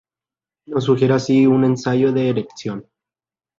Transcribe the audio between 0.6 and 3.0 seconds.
Nos sugiere así un ensayo de erección.